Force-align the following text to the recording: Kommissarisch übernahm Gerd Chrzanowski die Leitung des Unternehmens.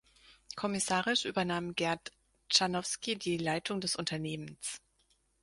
Kommissarisch 0.55 1.25
übernahm 1.25 1.75
Gerd 1.75 2.11
Chrzanowski 2.49 3.19
die 3.19 3.37
Leitung 3.37 3.81
des 3.81 3.95
Unternehmens. 3.95 4.81